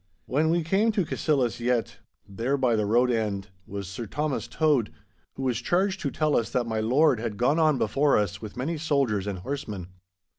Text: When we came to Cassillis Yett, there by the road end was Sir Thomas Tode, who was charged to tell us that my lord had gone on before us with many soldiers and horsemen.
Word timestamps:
When 0.25 0.49
we 0.49 0.63
came 0.63 0.91
to 0.93 1.05
Cassillis 1.05 1.59
Yett, 1.59 1.97
there 2.27 2.57
by 2.57 2.75
the 2.75 2.87
road 2.87 3.11
end 3.11 3.49
was 3.67 3.87
Sir 3.87 4.07
Thomas 4.07 4.47
Tode, 4.47 4.91
who 5.33 5.43
was 5.43 5.59
charged 5.61 6.01
to 6.01 6.09
tell 6.09 6.35
us 6.35 6.49
that 6.49 6.65
my 6.65 6.79
lord 6.79 7.19
had 7.19 7.37
gone 7.37 7.59
on 7.59 7.77
before 7.77 8.17
us 8.17 8.41
with 8.41 8.57
many 8.57 8.79
soldiers 8.79 9.27
and 9.27 9.37
horsemen. 9.37 9.89